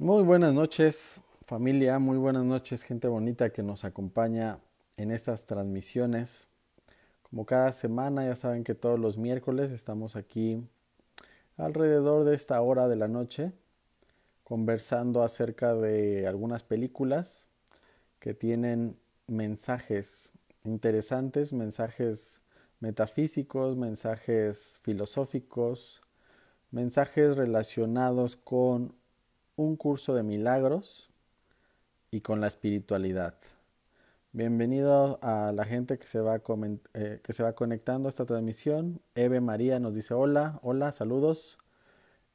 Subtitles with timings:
[0.00, 4.58] Muy buenas noches familia, muy buenas noches gente bonita que nos acompaña
[4.96, 6.48] en estas transmisiones.
[7.20, 10.66] Como cada semana ya saben que todos los miércoles estamos aquí
[11.58, 13.52] alrededor de esta hora de la noche
[14.42, 17.46] conversando acerca de algunas películas
[18.20, 20.32] que tienen mensajes
[20.64, 22.40] interesantes, mensajes
[22.80, 26.00] metafísicos, mensajes filosóficos,
[26.70, 28.98] mensajes relacionados con
[29.56, 31.10] un curso de milagros
[32.10, 33.34] y con la espiritualidad.
[34.32, 36.40] Bienvenido a la gente que se, va
[36.94, 39.00] eh, que se va conectando a esta transmisión.
[39.14, 41.58] Eve María nos dice hola, hola, saludos.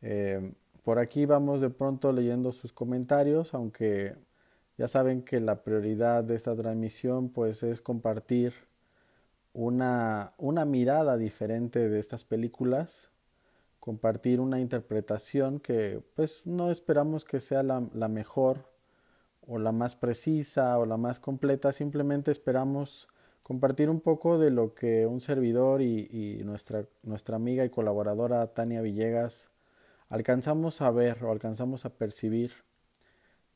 [0.02, 4.16] Eh, por aquí vamos de pronto leyendo sus comentarios, aunque
[4.78, 8.54] ya saben que la prioridad de esta transmisión pues es compartir
[9.54, 13.10] una, una mirada diferente de estas películas
[13.86, 18.68] compartir una interpretación que pues no esperamos que sea la, mejor
[19.46, 23.08] o la más precisa o la más completa, simplemente esperamos
[23.44, 28.82] compartir un poco de lo que un servidor y, nuestra, nuestra amiga y colaboradora Tania
[28.82, 29.52] Villegas
[30.10, 32.54] alcanzamos a ver o alcanzamos a percibir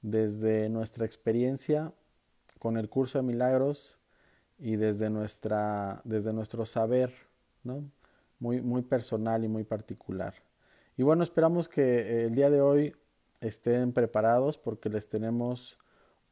[0.03, 1.91] desde nuestra experiencia
[2.59, 3.97] con el curso de milagros
[4.59, 7.11] y desde, nuestra, desde nuestro saber,
[7.63, 7.89] ¿no?
[8.39, 10.33] Muy, muy personal y muy particular.
[10.97, 12.95] Y bueno, esperamos que eh, el día de hoy
[13.41, 15.77] estén preparados porque les tenemos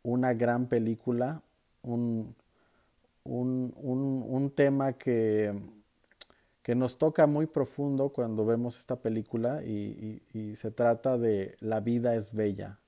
[0.03, 1.41] una gran película,
[1.83, 2.35] un,
[3.23, 5.53] un, tema que,
[6.63, 11.80] que, nos toca muy profundo cuando vemos esta película y, y, se trata de La
[11.80, 12.80] vida es bella.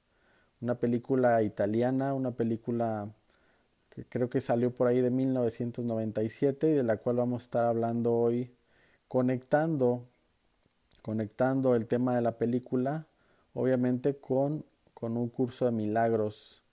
[0.62, 3.10] Una película italiana, una película
[3.90, 7.66] que creo que salió por ahí de 1997 y de la cual vamos a estar
[7.66, 8.52] hablando hoy
[9.10, 10.06] conectando,
[11.02, 13.08] conectando el tema de la película,
[13.54, 16.64] obviamente con, con un curso de milagros,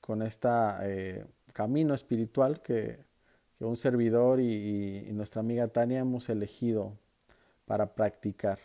[0.00, 2.98] con este camino espiritual que,
[3.60, 6.92] un servidor y, nuestra amiga Tania hemos elegido
[7.64, 8.58] para practicar.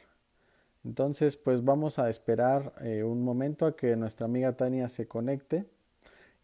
[0.83, 5.65] Entonces, pues vamos a esperar eh, un momento a que nuestra amiga Tania se conecte.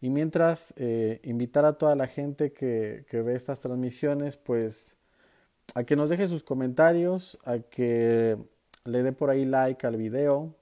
[0.00, 4.95] Y mientras, eh, invitar a toda la gente que, que, ve estas transmisiones, pues
[5.74, 8.38] a que nos deje sus comentarios, a que
[8.84, 10.54] le dé por ahí like al video,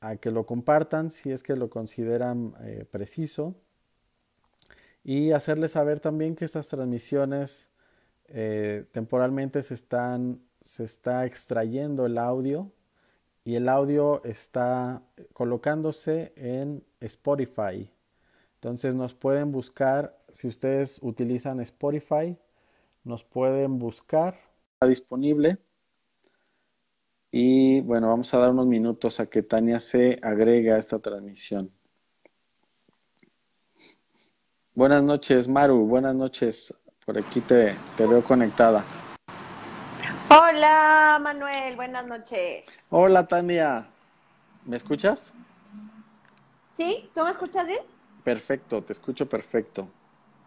[0.00, 3.54] a que lo compartan si es que lo consideran eh, preciso
[5.04, 7.70] y hacerles saber también que estas transmisiones
[8.26, 12.70] eh, temporalmente se están se está extrayendo el audio
[13.42, 15.02] y el audio está
[15.32, 17.90] colocándose en Spotify.
[18.56, 22.36] Entonces nos pueden buscar si ustedes utilizan Spotify
[23.04, 24.38] nos pueden buscar.
[24.74, 25.58] Está disponible.
[27.30, 31.70] Y bueno, vamos a dar unos minutos a que Tania se agregue a esta transmisión.
[34.74, 35.86] Buenas noches, Maru.
[35.86, 36.72] Buenas noches.
[37.04, 38.84] Por aquí te, te veo conectada.
[40.30, 41.76] Hola, Manuel.
[41.76, 42.66] Buenas noches.
[42.90, 43.88] Hola, Tania.
[44.64, 45.34] ¿Me escuchas?
[46.70, 47.80] Sí, ¿tú me escuchas bien?
[48.22, 49.88] Perfecto, te escucho perfecto.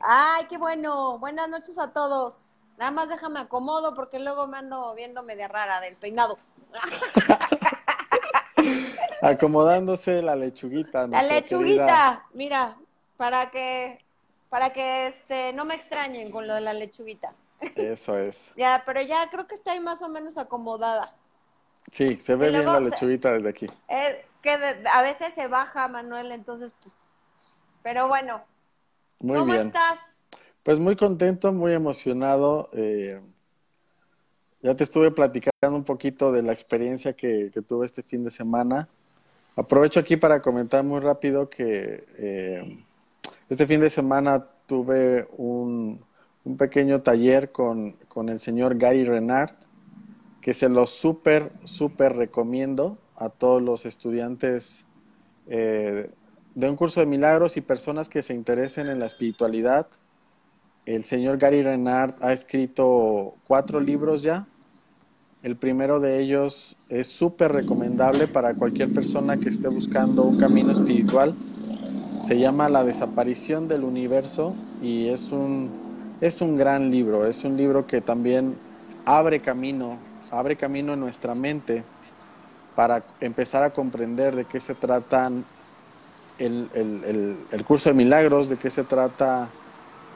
[0.04, 1.18] Ay, qué bueno.
[1.20, 2.54] Buenas noches a todos.
[2.78, 6.38] Nada más déjame acomodo porque luego me ando viendo media rara del peinado.
[9.22, 11.08] Acomodándose la lechuguita.
[11.08, 12.78] La lechuguita, mira,
[13.18, 14.04] para que
[14.50, 17.34] para que este no me extrañen con lo de la lechuguita.
[17.76, 18.54] Eso es.
[18.58, 21.14] ya, pero ya creo que está ahí más o menos acomodada.
[21.92, 23.68] Sí, se ve bien la lechuguita desde aquí.
[24.42, 24.58] que
[24.92, 27.02] a veces se baja, Manuel, entonces pues.
[27.84, 28.42] Pero bueno.
[29.22, 30.00] Muy ¿Cómo estás?
[30.64, 32.70] Pues muy contento, muy emocionado.
[32.74, 33.22] Eh,
[34.64, 38.90] ya te estuve platicando un poquito de la experiencia que, tuve este fin de semana.
[39.56, 42.84] Aprovecho aquí para comentar muy rápido que eh,
[43.50, 46.03] este fin de semana tuve un,
[46.58, 47.96] pequeño taller con,
[48.28, 49.53] el señor Gary Renard,
[50.41, 54.88] que se lo súper, súper recomiendo a todos los estudiantes
[55.47, 56.09] eh,
[56.56, 59.88] de un curso de milagros y personas que se interesen en la espiritualidad
[60.86, 64.48] el señor Gary Renard ha escrito cuatro libros ya.
[65.44, 70.72] El primero de ellos es súper recomendable para cualquier persona que esté buscando un camino
[70.72, 71.36] espiritual.
[72.24, 75.70] Se llama La desaparición del universo y es un,
[76.20, 77.28] es un gran libro.
[77.28, 78.56] Es un libro que también
[79.06, 79.97] abre camino,
[80.32, 81.84] abre camino en nuestra mente
[82.76, 85.46] para empezar a comprender de qué se tratan
[86.46, 89.49] el, el curso de milagros, de qué se trata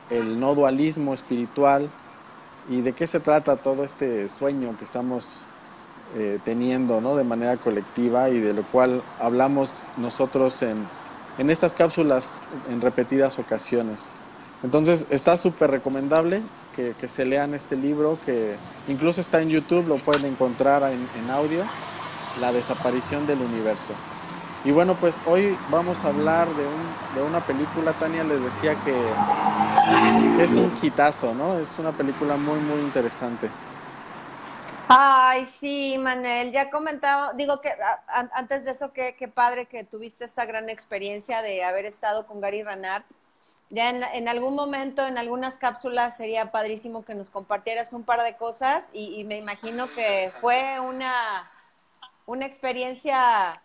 [0.09, 1.89] el no dualismo espiritual
[2.69, 5.45] y de qué se trata todo este sueño que estamos
[6.15, 7.15] eh, teniendo ¿no?
[7.15, 10.87] de manera colectiva y de lo cual hablamos nosotros en,
[11.37, 12.27] en estas cápsulas
[12.69, 14.11] en repetidas ocasiones.
[14.63, 16.41] Entonces está súper recomendable
[16.75, 18.55] que, que, se lean este libro, que
[18.87, 21.63] incluso está en YouTube, lo pueden encontrar en, en audio,
[22.39, 23.93] La desaparición del universo.
[24.65, 28.75] Y bueno, pues hoy vamos a hablar de, un, de una película, Tania les decía
[28.83, 31.59] que, es un hitazo, ¿no?
[31.59, 33.47] Es una película muy, muy interesante.
[34.87, 37.75] Ay, sí, Manuel, ya comentaba, digo que
[38.33, 42.41] antes de eso, qué, qué padre que tuviste esta gran experiencia de haber estado con
[42.41, 43.05] Gary Ranart.
[43.69, 48.23] Ya en, en, algún momento, en algunas cápsulas, sería padrísimo que nos compartieras un par
[48.23, 51.51] de cosas y, y me imagino que fue una,
[52.25, 53.61] una experiencia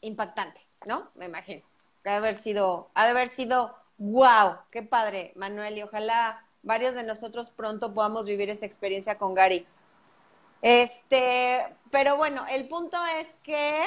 [0.00, 1.10] impactante, ¿no?
[1.14, 1.62] Me imagino.
[2.04, 6.94] Ha de haber sido, ha de haber sido, wow, qué padre, Manuel, y ojalá varios
[6.94, 9.66] de nosotros pronto podamos vivir esa experiencia con Gary.
[10.62, 13.84] Este, pero bueno, el punto es que,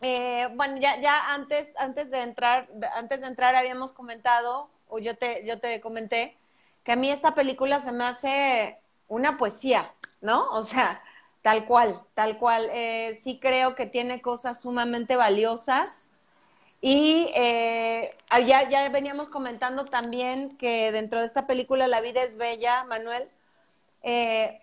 [0.00, 5.16] eh, bueno, ya, ya antes, antes de entrar, antes de entrar habíamos comentado, o yo
[5.16, 6.36] te, yo te comenté,
[6.84, 8.78] que a mí esta película se me hace
[9.08, 10.50] una poesía, ¿no?
[10.50, 11.02] O sea,
[11.42, 12.70] tal cual, tal cual.
[12.72, 16.10] Eh, sí creo que tiene cosas sumamente valiosas.
[16.80, 22.36] Y eh, ya, ya veníamos comentando también que dentro de esta película La vida es
[22.36, 23.28] bella, Manuel.
[24.02, 24.62] Eh,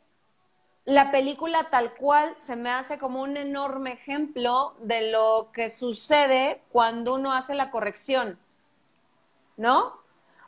[0.85, 6.61] la película tal cual se me hace como un enorme ejemplo de lo que sucede
[6.71, 8.39] cuando uno hace la corrección,
[9.57, 9.99] ¿no?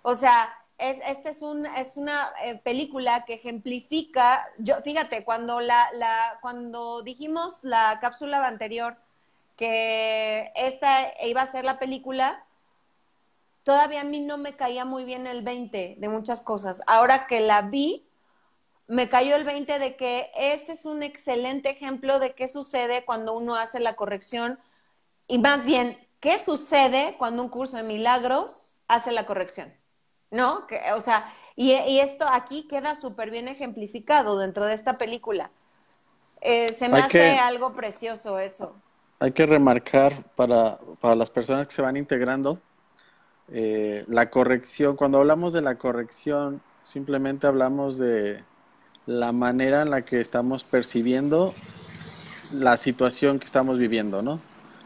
[0.03, 5.59] O sea, es, este es, un, es una eh, película que ejemplifica, yo, fíjate, cuando,
[5.59, 5.89] la,
[6.41, 8.97] cuando dijimos la cápsula anterior
[9.56, 12.45] que esta iba a ser la película,
[13.63, 16.83] todavía a mí no me caía muy bien el 20 de muchas cosas.
[16.85, 18.07] Ahora que la vi,
[18.85, 23.35] me cayó el 20 de que este es un excelente ejemplo de qué sucede cuando
[23.35, 24.59] uno hace la corrección
[25.27, 29.73] y más bien, qué sucede cuando un curso de milagros hace la corrección.
[30.31, 30.68] ¿No?
[30.68, 35.51] Que, o sea, y, y, esto aquí queda súper bien ejemplificado dentro de esta película.
[36.41, 38.75] Eh, se me hay hace que, algo precioso eso.
[39.19, 42.59] Hay que remarcar para, para las personas que se van integrando,
[43.50, 48.44] eh, la corrección, cuando hablamos de la corrección, simplemente hablamos de,
[49.07, 51.56] la manera en la que estamos percibiendo
[52.53, 54.39] la situación que estamos viviendo, ¿no?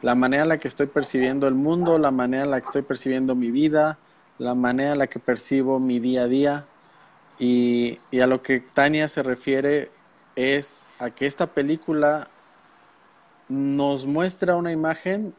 [0.04, 2.84] La manera en la que estoy percibiendo el mundo, la manera en la que estoy
[2.84, 3.98] percibiendo mi vida,
[4.42, 6.66] la manera en la que percibo mi día a día.
[7.38, 9.92] Y, a lo que Tania se refiere
[10.36, 12.28] es a que esta película
[13.50, 15.36] nos muestra una imagen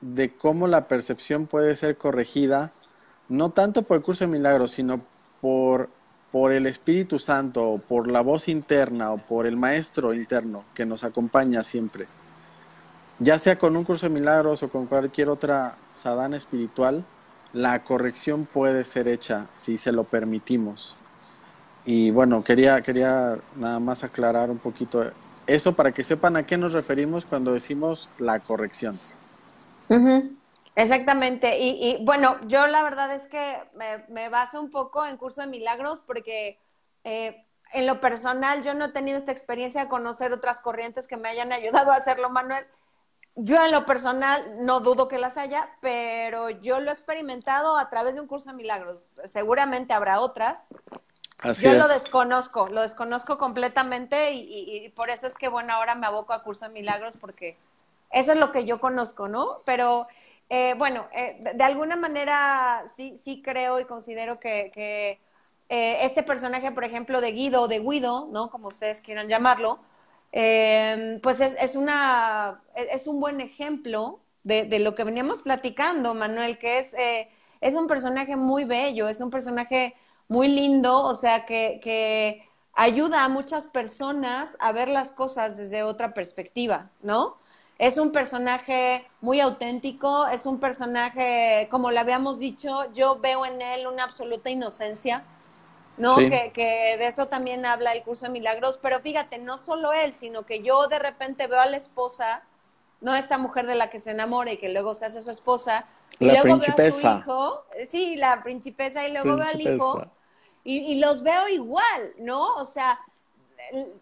[0.00, 2.72] de cómo la percepción puede ser corregida,
[3.28, 5.02] no tanto por el curso de milagros, sino
[5.40, 5.88] por
[6.30, 10.86] por el Espíritu Santo, o por la voz interna o por el Maestro interno que
[10.86, 12.06] nos acompaña siempre,
[13.18, 17.04] ya sea con un curso de milagros o con cualquier otra sadana espiritual,
[17.52, 20.96] la corrección puede ser hecha si se lo permitimos.
[21.84, 25.10] Y bueno, quería, quería nada más aclarar un poquito
[25.46, 28.98] eso para que sepan a qué nos referimos cuando decimos la corrección.
[30.74, 31.58] Exactamente.
[31.58, 35.42] Y, y, bueno, yo la verdad es que me, me, baso un poco en curso
[35.42, 36.58] de milagros porque
[37.04, 41.16] eh, en lo personal yo no he tenido esta experiencia de conocer otras corrientes que
[41.16, 42.64] me hayan ayudado a hacerlo, Manuel.
[43.34, 47.88] Yo en lo personal no dudo que las haya, pero yo lo he experimentado a
[47.88, 49.14] través de un curso de milagros.
[49.24, 50.74] Seguramente habrá otras.
[51.38, 51.78] Así yo es.
[51.78, 56.06] lo desconozco, lo desconozco completamente y, y, y por eso es que, bueno, ahora me
[56.06, 57.56] aboco a curso de milagros porque
[58.10, 59.62] eso es lo que yo conozco, ¿no?
[59.64, 60.06] Pero
[60.54, 65.18] eh, bueno, eh, de alguna manera sí, sí creo y considero que, que
[65.70, 68.50] eh, este personaje, por ejemplo, de Guido o de Guido, ¿no?
[68.50, 69.78] Como ustedes quieran llamarlo,
[70.32, 76.14] eh, pues es, es, una, es un buen ejemplo de, de, lo que veníamos platicando,
[76.14, 77.28] Manuel, que es, eh,
[77.60, 79.94] es un personaje muy bello, es un personaje
[80.28, 85.82] muy lindo, o sea, que, que ayuda a muchas personas a ver las cosas desde
[85.82, 87.36] otra perspectiva, ¿no?
[87.78, 93.60] Es un personaje muy auténtico, es un personaje, como le habíamos dicho, yo veo en
[93.60, 95.24] él una absoluta inocencia,
[95.96, 96.16] ¿no?
[96.16, 96.30] Sí.
[96.30, 100.14] Que, que, de eso también habla el curso de milagros, pero fíjate, no solo él,
[100.14, 102.42] sino que yo de repente veo a la esposa,
[103.00, 105.86] no esta mujer de la que se enamora y que luego se hace su esposa,
[106.18, 106.74] la y luego principesa.
[106.76, 109.52] veo a su hijo, sí, la principesa, y luego principesa.
[109.52, 110.06] veo al hijo,
[110.64, 112.54] y, y los veo igual, ¿no?
[112.54, 112.98] O sea,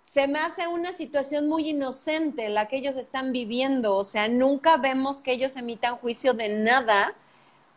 [0.05, 4.77] se me hace una situación muy inocente la que ellos están viviendo, o sea, nunca
[4.77, 7.15] vemos que ellos emitan juicio de nada,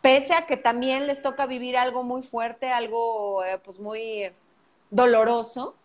[0.03, 4.29] pese a que también les toca vivir algo muy fuerte, algo eh, pues muy
[4.91, 5.75] doloroso,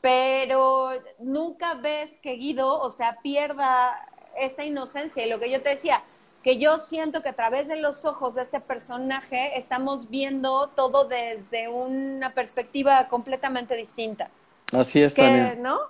[0.00, 5.26] pero nunca ves que Guido, o sea, pierda esta inocencia.
[5.26, 6.04] Y lo que yo te decía,
[6.44, 11.04] que yo siento que a través de los ojos de este personaje estamos viendo todo
[11.04, 14.30] desde una perspectiva completamente distinta.
[14.72, 15.60] Así es, también.
[15.60, 15.80] ¿no?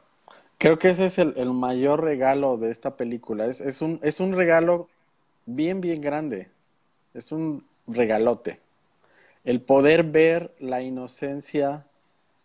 [0.56, 3.44] Creo que ese es el, mayor regalo de esta película.
[3.44, 4.88] Es, es, un, es un regalo
[5.44, 6.53] bien, bien grande.
[7.14, 8.60] Es un regalote.
[9.44, 11.86] El poder ver la inocencia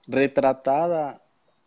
[0.08, 1.22] retratada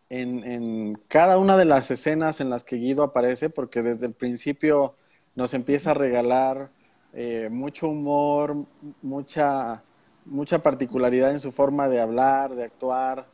[0.09, 4.13] en, en, cada una de las escenas en las que Guido aparece, porque desde el
[4.13, 4.95] principio
[5.35, 6.69] nos empieza a regalar
[7.13, 8.65] eh, mucho humor,
[9.03, 9.83] mucha,
[10.25, 13.27] mucha particularidad en su forma de hablar, de actuar,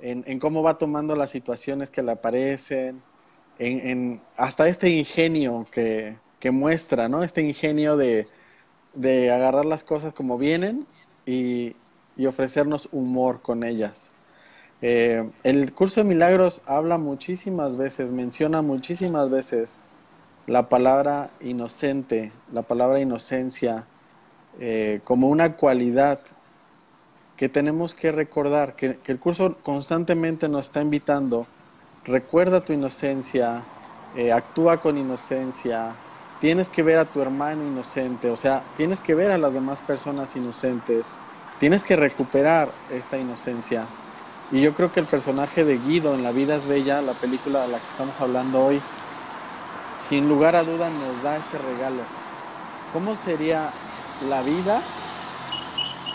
[0.00, 3.02] en, cómo va tomando las situaciones que le aparecen,
[3.58, 6.16] en, hasta este ingenio que,
[6.52, 7.24] muestra, ¿no?
[7.24, 8.28] Este ingenio de,
[9.30, 10.86] agarrar las cosas como vienen
[11.26, 11.76] y,
[12.26, 14.10] ofrecernos humor con ellas.
[14.80, 19.84] Eh, el curso de milagros habla muchísimas veces, menciona muchísimas veces
[20.46, 23.84] la palabra inocente, la palabra inocencia,
[24.60, 26.20] eh, como una cualidad
[27.36, 31.46] que tenemos que recordar, que, el curso constantemente nos está invitando,
[32.04, 33.62] recuerda tu inocencia,
[34.16, 35.94] eh, actúa con inocencia,
[36.38, 39.82] tienes que ver a tu hermano inocente, o sea, tienes que ver a las demás
[39.82, 41.22] personas inocentes,
[41.58, 43.96] tienes que recuperar esta inocencia.
[44.50, 47.62] Y yo creo que el personaje de Guido en La vida es bella, la película
[47.62, 48.86] de la que estamos hablando hoy,
[49.98, 52.12] sin lugar a duda nos da ese regalo.
[52.88, 53.78] ¿Cómo sería
[54.18, 54.92] la vida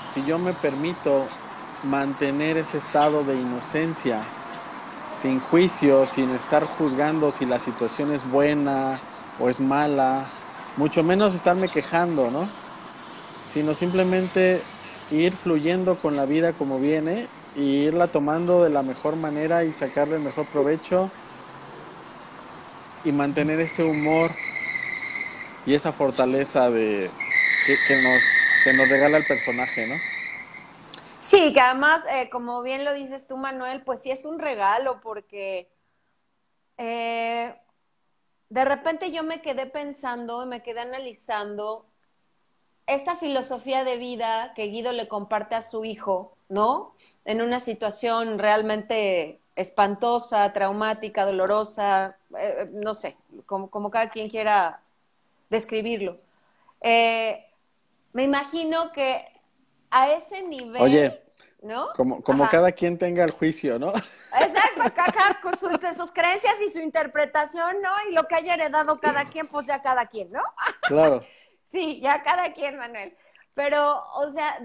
[0.03, 1.37] si yo me permito
[1.81, 4.35] mantener ese estado de inocencia,
[5.09, 9.11] sin juicio, sin estar juzgando si la situación es buena
[9.41, 10.29] o es mala,
[10.77, 12.48] mucho menos estarme quejando, ¿no?
[13.43, 14.63] Sino simplemente
[15.10, 19.74] ir fluyendo con la vida como viene y irla tomando de la mejor manera y
[19.74, 21.12] sacarle el mejor provecho
[23.03, 24.31] y mantener ese humor
[25.65, 27.10] y esa fortaleza de
[27.65, 28.21] que, nos,
[28.63, 29.95] que nos regala el personaje, ¿no?
[31.19, 35.01] Sí, que además, eh, como bien lo dices tú, Manuel, pues sí es un regalo
[35.01, 35.69] porque
[36.77, 37.55] eh,
[38.51, 41.86] de repente yo me quedé pensando, me quedé analizando
[42.86, 46.93] esta filosofía de vida que Guido le comparte a su hijo, ¿no?
[47.24, 53.15] En una situación realmente espantosa, traumática, dolorosa, eh, eh, no sé,
[53.46, 54.81] como, cada quien quiera
[55.50, 56.20] describirlo.
[56.81, 57.46] Eh,
[58.12, 59.25] me imagino que
[59.91, 60.81] a ese nivel...
[60.81, 61.22] Oye,
[61.62, 61.89] ¿no?
[61.96, 63.94] Como, como cada quien tenga el juicio, ¿no?
[63.94, 67.89] Exacto, cada con sus, sus, creencias y su interpretación, ¿no?
[68.10, 70.41] Y lo que haya heredado cada quien, pues ya cada quien, ¿no?
[70.82, 71.22] Claro.
[71.65, 73.15] sí, ya cada quien, Manuel.
[73.53, 74.60] Pero, o sea,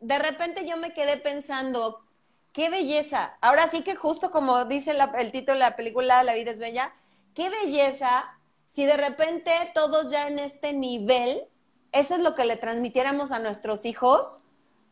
[0.00, 2.04] de repente yo me quedé pensando,
[2.52, 3.36] qué belleza.
[3.40, 6.92] Ahora sí que justo como dice el título de la película La vida es bella,
[7.34, 8.38] qué belleza
[8.72, 11.46] si de repente todos ya en este nivel,
[11.92, 14.41] eso es lo que le transmitiéramos a nuestros hijos,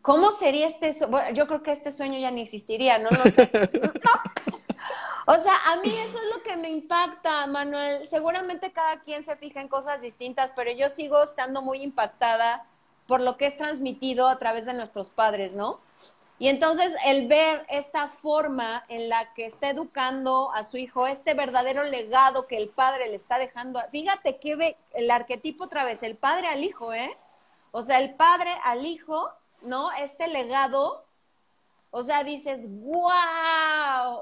[0.03, 1.31] ¿cómo sería este sueño?
[1.33, 3.11] yo creo que este sueño ya ni existiría, ¿no?
[3.11, 3.51] no sé.
[5.27, 8.05] O sea, a mí eso es lo que me impacta, Manuel.
[8.05, 12.67] Seguramente cada quien se fija en cosas distintas, pero yo sigo estando muy impactada
[13.07, 15.79] por lo que es transmitido a través de nuestros padres, ¿no?
[16.41, 21.35] Y entonces el ver esta forma en la que está educando a su hijo, este
[21.35, 26.03] verdadero legado que el padre le está dejando, fíjate que ve el arquetipo otra vez,
[26.03, 27.17] el padre al hijo, ¿eh?
[27.73, 29.31] O sea, el padre al hijo,
[29.63, 29.91] ¿no?
[29.93, 31.05] Este legado,
[31.91, 34.21] o sea, dices, wow,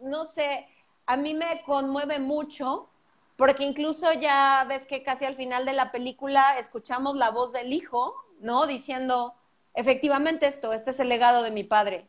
[0.00, 0.68] no sé,
[1.06, 2.88] a mí me conmueve mucho,
[3.36, 7.72] porque incluso ya ves que casi al final de la película escuchamos la voz del
[7.72, 8.66] hijo, ¿no?
[8.66, 9.34] Diciendo,
[9.74, 12.06] efectivamente esto, este es el legado de mi padre,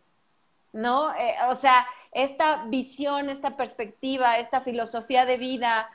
[0.73, 1.13] ¿no?
[1.15, 5.89] Eh, o sea, esta visión, esta perspectiva, esta filosofía de vida,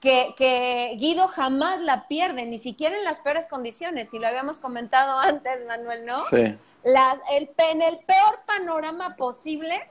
[0.00, 4.58] que, que, Guido jamás la pierde, ni siquiera en las peores condiciones, y lo habíamos
[4.58, 6.22] comentado antes, Manuel, ¿no?
[6.26, 6.36] Sí.
[6.84, 9.88] el, en el peor panorama posible,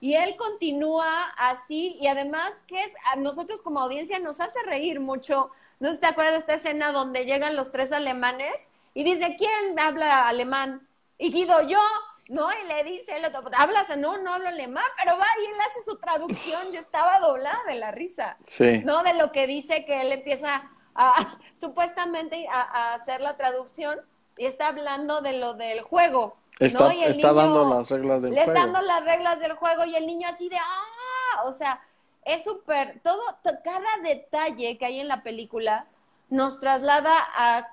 [0.00, 5.00] y él continúa así, y además que es, a nosotros como audiencia nos hace reír
[5.00, 5.50] mucho.
[5.80, 10.28] ¿No te acuerdas de esta escena donde llegan los tres alemanes y dice, ¿quién habla
[10.28, 10.86] alemán?
[11.18, 11.80] Y Guido, yo,
[12.28, 12.48] ¿no?
[12.52, 13.96] Y le dice el otro, ¿hablas?
[13.96, 16.70] No, no hablo alemán, pero va y él hace su traducción.
[16.72, 18.82] Yo estaba doblada de la risa, sí.
[18.84, 19.02] ¿no?
[19.02, 24.00] De lo que dice que él empieza a, supuestamente a, hacer la traducción
[24.36, 26.36] y está hablando de lo del juego.
[26.60, 28.46] Está, está dando las reglas del juego.
[28.46, 31.42] Le está dando las reglas del juego y el niño así de, ¡ah!
[31.44, 31.80] O sea,
[32.24, 33.22] es súper, todo,
[33.64, 35.86] cada detalle que hay en la película
[36.28, 37.68] nos traslada a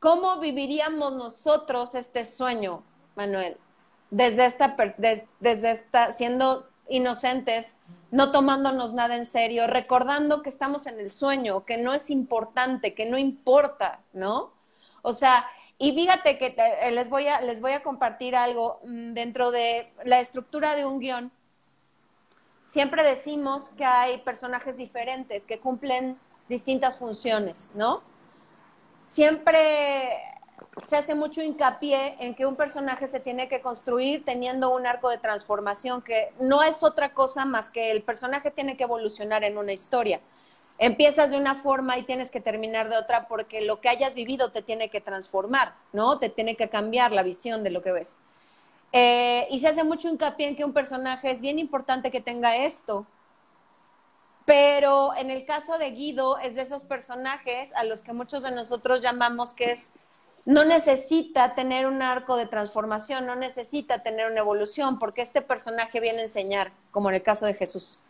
[0.00, 2.82] ¿Cómo viviríamos nosotros este sueño,
[3.14, 3.56] Manuel?
[4.10, 7.80] desde esta, desde esta, siendo inocentes,
[8.10, 12.94] no tomándonos nada en serio, recordando que estamos en el sueño, que no es importante,
[12.94, 14.52] que no importa, ¿no?
[15.02, 19.12] O sea, y fíjate que eh, les, voy a, les voy a compartir algo mm,
[19.12, 21.32] dentro de la estructura de un guion.
[22.64, 28.02] Siempre decimos que hay personajes diferentes que cumplen distintas funciones, ¿no?
[29.10, 29.58] Siempre
[30.84, 35.10] se hace mucho hincapié en que un personaje se tiene que construir teniendo un arco
[35.10, 39.58] de transformación que no es otra cosa más que el personaje tiene que evolucionar en
[39.58, 40.20] una historia.
[40.78, 44.52] Empiezas de una forma y tienes que terminar de otra porque lo que hayas vivido
[44.52, 46.20] te tiene que transformar, ¿no?
[46.20, 48.18] Te tiene que cambiar la visión de lo que ves.
[48.92, 52.58] Eh, y se hace mucho hincapié en que un personaje es bien importante que tenga
[52.58, 53.06] esto,
[54.50, 58.50] pero en el caso de Guido es de esos personajes a los que muchos de
[58.50, 59.92] nosotros llamamos que es
[60.44, 66.00] no necesita tener un arco de transformación, no necesita tener una evolución, porque este personaje
[66.00, 68.00] viene a enseñar, como en el caso de Jesús.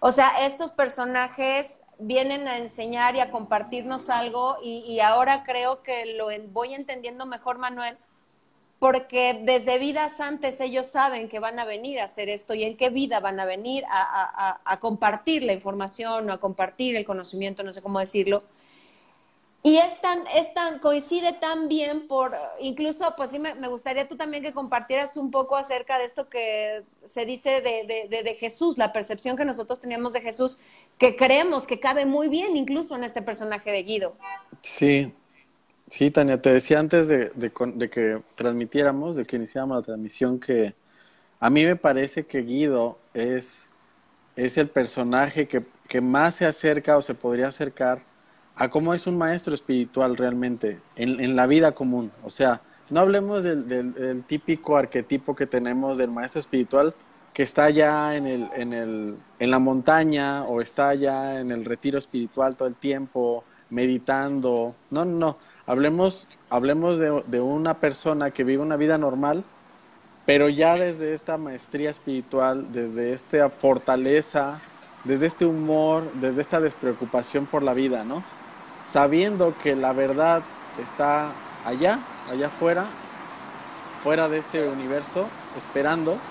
[0.00, 6.14] O sea, estos personajes vienen a enseñar y a compartirnos algo y, ahora creo que
[6.14, 7.98] lo voy entendiendo mejor, Manuel,
[8.78, 12.76] porque desde vidas antes ellos saben que van a venir a hacer esto y en
[12.76, 17.72] qué vida van a venir a compartir la información o a compartir el conocimiento, no
[17.72, 18.44] sé cómo decirlo
[19.62, 24.16] y es tan, es tan, coincide tan bien por, incluso, pues sí, me, gustaría tú
[24.16, 28.78] también que compartieras un poco acerca de esto que se dice de, de, de, Jesús,
[28.78, 30.58] la percepción que nosotros teníamos de Jesús,
[30.96, 34.16] que creemos que cabe muy bien incluso en este personaje de Guido.
[34.62, 35.12] Sí,
[35.90, 37.30] sí, Tania, te decía antes de,
[37.90, 40.74] que transmitiéramos, de que iniciáramos la transmisión, que
[41.40, 43.68] a mí me parece que Guido es,
[44.36, 48.02] el personaje que, más se acerca o se podría acercar
[48.54, 52.10] a cómo es un maestro espiritual realmente en, la vida común.
[52.24, 56.94] O sea, no hablemos del, típico arquetipo que tenemos del maestro espiritual
[57.32, 61.98] que está allá en, el, en, el, la montaña o está allá en el retiro
[61.98, 64.74] espiritual todo el tiempo, meditando.
[64.90, 65.38] No, no, no.
[65.68, 69.52] Hablemos, hablemos de, de una persona que vive una vida normal,
[70.24, 74.66] pero ya desde esta maestría espiritual, desde esta fortaleza,
[75.04, 78.30] desde este humor, desde esta despreocupación por la vida, ¿no?
[78.78, 82.98] sabiendo que la verdad está allá, allá afuera,
[83.96, 86.30] fuera de este universo, esperando,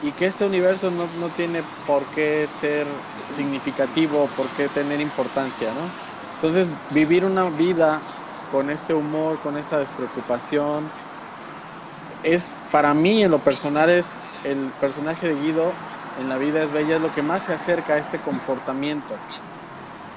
[0.00, 5.74] y que este universo no, no tiene por qué ser significativo, por qué tener importancia,
[5.74, 5.96] ¿no?
[6.34, 8.15] Entonces, vivir una vida
[8.46, 10.94] con este humor, con esta despreocupación,
[12.22, 15.82] es para mí en lo personal es el personaje de Guido
[16.14, 19.22] en la vida es bella, es lo que más se acerca a este comportamiento,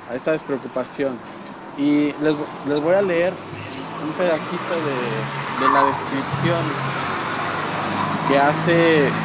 [0.06, 1.24] a esta despreocupación.
[1.76, 3.42] Y les, les voy a leer
[3.98, 6.82] un pedacito de, de la descripción
[8.24, 9.22] que hace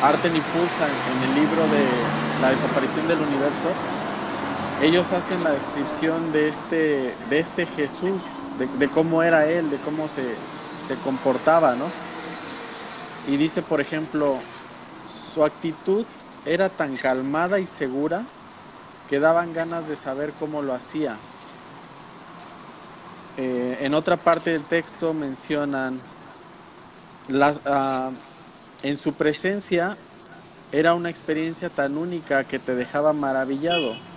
[0.00, 3.82] Arten y Pulsa en el libro de La desaparición del universo.
[4.80, 8.22] Ellos hacen la descripción de este, de este Jesús,
[8.58, 10.36] de, cómo era él, de cómo se,
[10.88, 11.90] se comportaba, ¿no?
[13.26, 14.40] Y dice, por ejemplo,
[15.06, 16.06] su actitud
[16.44, 18.26] era tan calmada y segura
[19.06, 21.16] que daban ganas de saber cómo lo hacía.
[23.36, 26.00] Eh, en otra parte del texto mencionan,
[27.28, 28.10] uh,
[28.82, 29.96] en su presencia
[30.72, 34.13] era una experiencia tan única que te dejaba maravillado.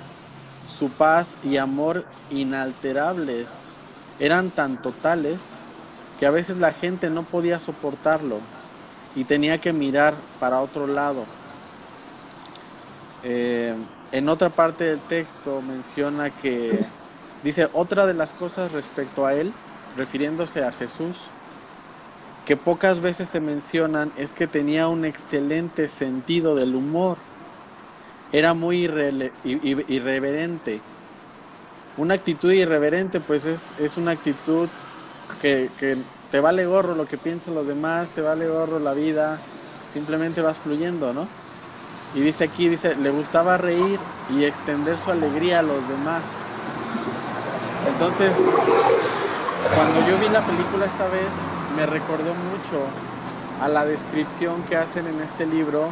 [0.67, 3.79] Su paz y amor inalterables
[4.19, 5.65] eran tan totales
[6.17, 8.53] que a veces la gente no podía soportarlo
[9.13, 11.33] y tenía que mirar para otro lado.
[13.21, 16.93] Eh, en otra parte del texto menciona que
[17.41, 19.61] dice otra de las cosas respecto a él,
[19.93, 21.33] refiriéndose a Jesús,
[22.43, 27.26] que pocas veces se mencionan es que tenía un excelente sentido del humor.
[28.31, 28.83] Era muy
[29.45, 30.81] irreverente.
[31.97, 34.69] Una actitud irreverente pues es, es una actitud
[35.41, 35.97] que, que
[36.31, 39.39] te vale gorro lo que piensan los demás, te vale gorro la vida,
[39.93, 41.27] simplemente vas fluyendo, ¿no?
[42.15, 46.21] Y dice aquí, dice, le gustaba reír y extender su alegría a los demás.
[47.87, 48.33] Entonces,
[49.73, 51.29] cuando yo vi la película esta vez,
[51.75, 52.81] me recordó mucho
[53.61, 55.91] a la descripción que hacen en este libro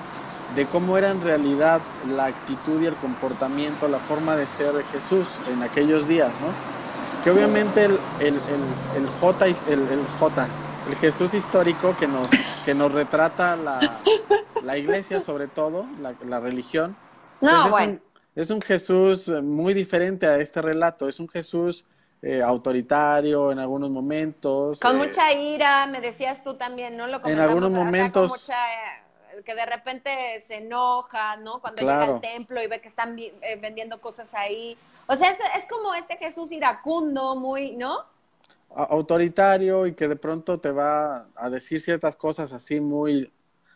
[0.53, 4.83] de cómo era en realidad la actitud y el comportamiento, la forma de ser de
[4.83, 6.75] Jesús en aquellos días, ¿no?
[7.23, 8.35] Que obviamente el, el,
[8.95, 10.47] el, J, el, el J,
[10.89, 12.27] el Jesús histórico que nos,
[12.63, 13.99] que nos retrata la,
[14.63, 16.95] la iglesia sobre todo, la, religión.
[17.41, 18.01] No, pues es, un,
[18.35, 21.85] es un Jesús muy diferente a este relato, es un Jesús
[22.21, 24.79] eh, autoritario en algunos momentos.
[24.79, 27.07] Con eh, mucha ira, me decías tú también, ¿no?
[27.07, 28.31] Lo en algunos momentos.
[28.31, 29.04] Con mucha, eh,
[29.43, 30.09] que de repente
[30.41, 31.59] se enoja, ¿no?
[31.59, 34.77] Cuando llega al templo y ve que están eh, vendiendo cosas ahí.
[35.07, 38.05] O sea, es, es como este Jesús iracundo, muy, ¿no?
[38.75, 43.31] autoritario y que de pronto te va a decir ciertas cosas así muy,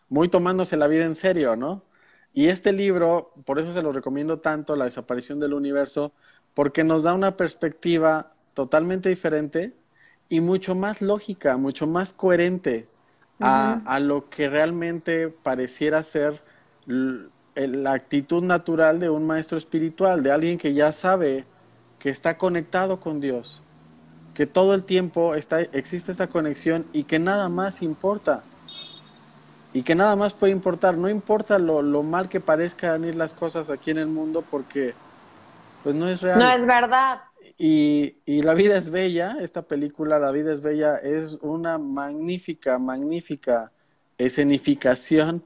[0.08, 1.82] muy tomándose la vida en serio, ¿no?
[2.32, 6.12] Y este libro, por eso se lo recomiendo tanto, La desaparición del universo,
[6.54, 9.74] porque nos da una perspectiva totalmente diferente
[10.28, 12.88] y mucho más lógica, mucho más coherente
[13.40, 16.42] a, a lo que realmente pareciera ser
[16.86, 21.44] la actitud natural de un maestro espiritual, de alguien que ya sabe
[21.98, 23.62] que está conectado con Dios
[24.34, 28.42] que todo el tiempo está, existe esta conexión y que nada más importa.
[29.72, 30.96] Y que nada más puede importar.
[30.96, 34.94] No importa lo, lo mal que parezcan ir las cosas aquí en el mundo porque
[35.84, 36.38] pues no es real.
[36.38, 37.20] No es verdad.
[37.62, 42.78] Y, y La vida es bella, esta película La vida es bella es una magnífica,
[42.78, 43.70] magnífica
[44.18, 45.44] escenificación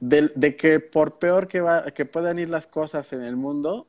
[0.00, 3.88] de, de que por peor que, va, que puedan ir las cosas en el mundo,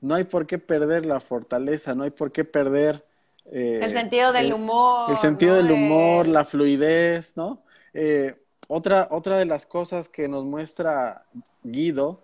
[0.00, 3.06] no hay por qué perder la fortaleza, no hay por qué perder
[3.52, 5.08] eh, El sentido del el- humor.
[5.08, 5.58] el sentido ¿no?
[5.58, 7.64] del humor, El- la fluidez, ¿no?
[7.94, 8.36] Eh,
[8.68, 11.26] otra, otra de las cosas que nos muestra
[11.62, 12.20] Guido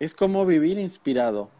[0.00, 1.50] es cómo vivir inspirado.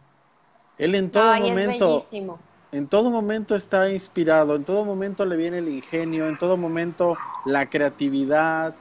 [0.77, 2.39] Él en todo Ay, momento, bellísimo.
[2.71, 7.17] En todo momento está inspirado, en todo momento le viene el ingenio, en todo momento
[7.45, 8.75] la creatividad,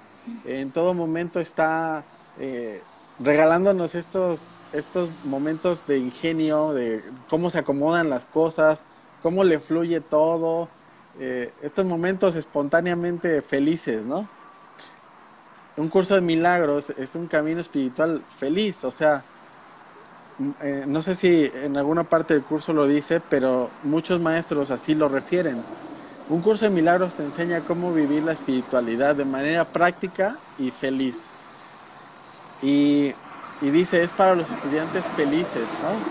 [0.45, 2.05] en todo momento está
[2.37, 2.83] eh,
[3.19, 8.87] regalándonos estos, estos momentos de ingenio, de cómo se acomodan las cosas,
[9.23, 10.69] cómo le fluye todo,
[11.19, 14.29] eh, estos momentos espontáneamente felices, ¿no?
[15.77, 19.25] Un curso de milagros es un camino espiritual feliz, o sea,
[20.61, 24.95] eh, no sé si en alguna parte del curso lo dice, pero muchos maestros así
[24.95, 25.69] lo refieren.
[26.27, 31.53] Un curso de milagros te enseña cómo vivir la espiritualidad de manera práctica y feliz.
[32.61, 33.15] Y,
[33.59, 36.11] y dice, es para los estudiantes felices, ¿no?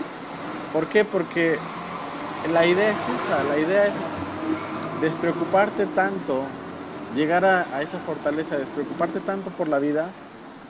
[0.70, 1.04] ¿Por qué?
[1.04, 1.70] Porque
[2.42, 4.02] la idea es esa, la idea es
[4.94, 6.60] despreocuparte tanto,
[7.08, 10.23] llegar a, a esa fortaleza, despreocuparte tanto por la vida,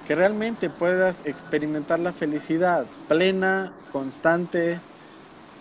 [0.07, 4.81] que realmente puedas experimentar la felicidad plena, constante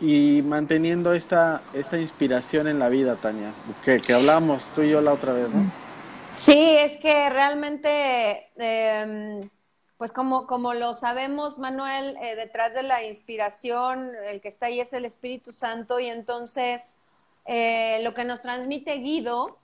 [0.01, 3.53] y manteniendo esta, esta inspiración en la vida, Tania,
[3.85, 5.71] que, que hablamos tú y yo la otra vez, ¿no?
[6.35, 9.49] Sí, es que realmente, eh,
[9.97, 14.79] pues como, como lo sabemos, Manuel, eh, detrás de la inspiración, el que está ahí
[14.79, 16.95] es el Espíritu Santo y entonces
[17.45, 19.57] eh, lo que nos transmite Guido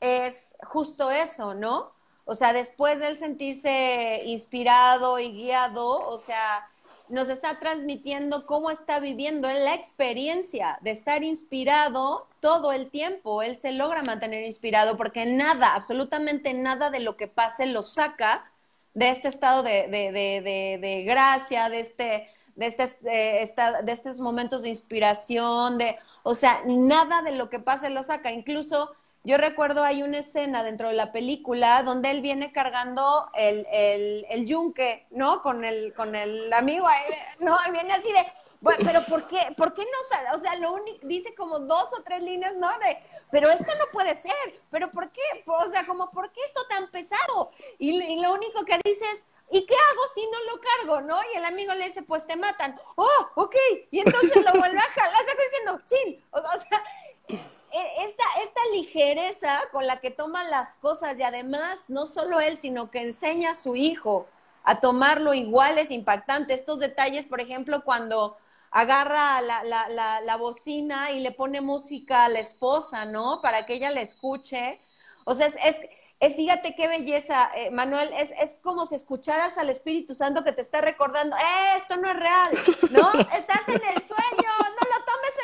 [0.00, 1.92] es justo eso, ¿no?
[2.24, 6.68] O sea, después de él sentirse inspirado y guiado, o sea,
[7.10, 13.42] nos está transmitiendo cómo está viviendo él la experiencia de estar inspirado todo el tiempo.
[13.42, 18.50] Él se logra mantener inspirado porque nada, absolutamente nada de lo que pase lo saca
[18.94, 23.92] de este estado de, de, de, de, gracia, de este, de, este, de, esta, de
[23.92, 28.30] estos momentos de inspiración, de, o sea, nada de lo que pase lo saca.
[28.30, 33.66] Incluso yo recuerdo hay una escena dentro de la película donde él viene cargando el,
[33.70, 35.42] el, el yunque, ¿no?
[35.42, 37.04] Con el, con el amigo, ahí,
[37.40, 38.26] no, viene así de,
[38.60, 39.54] bueno, pero ¿por qué?
[39.56, 40.36] ¿Por qué no?
[40.36, 42.68] O sea, lo único, dice como dos o tres líneas, ¿no?
[42.78, 42.98] De,
[43.30, 44.32] pero esto no puede ser,
[44.70, 45.20] pero ¿por qué?
[45.46, 47.50] O sea, como, ¿por qué esto tan pesado?
[47.78, 51.18] Y, y lo único que dice es, ¿y qué hago si no lo cargo, no?
[51.32, 52.78] Y el amigo le dice, pues te matan.
[52.96, 53.56] Oh, ok.
[53.90, 56.24] Y entonces lo vuelve a jalar, saco diciendo, chill.
[56.30, 62.06] O, o sea, esta, esta ligereza con la que toma las cosas y además no
[62.06, 64.26] solo él, sino que enseña a su hijo
[64.64, 66.54] a tomarlo igual es impactante.
[66.54, 68.36] Estos detalles, por ejemplo, cuando
[68.70, 73.40] agarra la, la, la, la, bocina y le pone música a la esposa, ¿no?
[73.42, 74.80] Para que ella la escuche.
[75.24, 75.80] O sea, es, es,
[76.20, 80.52] es fíjate qué belleza, eh, Manuel, es, es como si escucharas al Espíritu Santo que
[80.52, 82.50] te está recordando, eh, esto no es real,
[82.90, 83.10] ¿no?
[83.36, 84.89] Estás en el sueño, no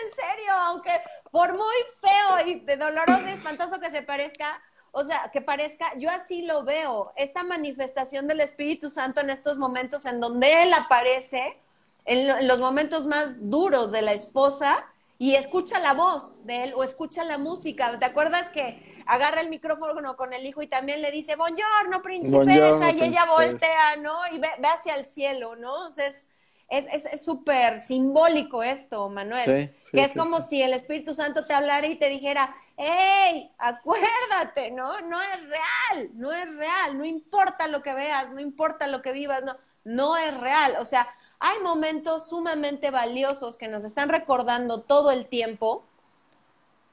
[0.04, 0.92] en serio, aunque
[1.30, 4.61] por muy feo y de doloroso y espantoso que se parezca,
[4.92, 9.59] o sea, que parezca, yo así lo veo, esta manifestación del Espíritu Santo en estos
[9.59, 11.59] momentos en donde Él aparece,
[12.04, 14.87] en, en los momentos más duros de la esposa,
[15.18, 17.98] y escucha la voz de él o escucha la música.
[17.98, 22.90] ¿Te acuerdas que agarra el micrófono con el hijo y también le dice, Buongiorno, Buongiorno,
[22.90, 24.14] y ella voltea, ¿no?
[24.32, 25.87] Y ve, ve, hacia el cielo, ¿no?
[25.87, 26.35] O sea, es
[26.68, 29.70] es súper simbólico esto, Manuel.
[29.70, 32.55] Sí, sí, que es sí, como si el Espíritu Santo te hablara y te dijera,
[32.76, 35.00] hey, acuérdate, ¿no?
[35.02, 39.12] No es real, no es real, no importa lo que veas, no importa lo que
[39.12, 40.76] vivas, no, no es real.
[40.81, 45.85] O sea, hay momentos sumamente valiosos que nos están recordando todo el tiempo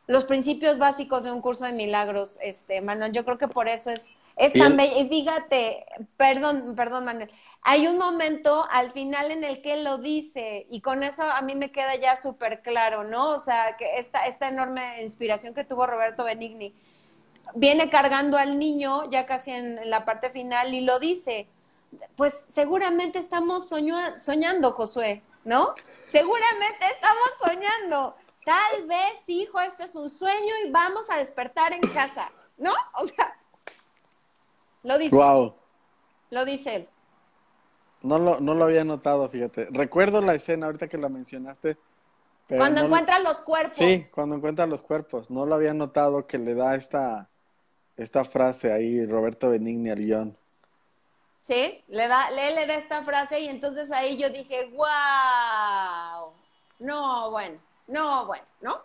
[0.07, 3.13] los principios básicos de un curso de milagros, este, Manuel.
[3.13, 4.97] Yo creo que por eso es, es tan bello.
[4.99, 5.85] Y fíjate,
[6.17, 7.31] perdón, perdón, Manuel.
[7.61, 11.55] Hay un momento al final en el que lo dice, y con eso a mí
[11.55, 13.29] me queda ya súper claro, ¿no?
[13.29, 16.75] O sea, que esta, esta enorme inspiración que tuvo Roberto Benigni
[17.55, 21.47] viene cargando al niño ya casi en, la parte final y lo dice.
[22.15, 25.75] Pues seguramente estamos soñando, Josué, ¿no?
[26.07, 28.15] Seguramente estamos soñando.
[28.43, 32.73] Tal vez, hijo, esto es un sueño y vamos a despertar en casa, ¿no?
[32.95, 33.37] O sea,
[34.83, 35.15] lo dice.
[35.15, 35.55] Wow.
[36.29, 36.89] Lo dice él.
[38.01, 39.67] No lo, no lo había notado, fíjate.
[39.71, 41.77] Recuerdo la escena ahorita que la mencionaste.
[42.47, 43.75] cuando encuentra los cuerpos.
[43.75, 45.29] Sí, cuando encuentra los cuerpos.
[45.31, 47.29] No lo había notado que le da esta,
[47.95, 50.37] esta frase ahí Roberto Benigni al guion.
[51.41, 56.31] Sí, le da, le, le da esta frase y entonces ahí yo dije, wow.
[56.79, 58.81] No, bueno, no, bueno, ¿no?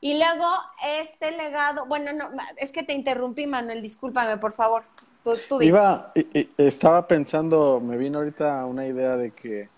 [0.00, 0.46] Y luego
[0.86, 4.84] este legado, bueno, no, es que te interrumpí, Manuel, discúlpame, por favor.
[5.60, 6.12] Iba,
[6.58, 9.68] estaba pensando, me vino ahorita una idea de que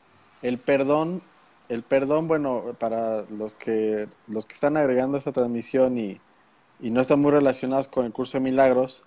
[0.42, 1.22] el perdón,
[1.68, 6.20] el perdón, bueno, para los que los que están agregando esta transmisión y,
[6.80, 9.04] y no están muy relacionados con el curso de milagros,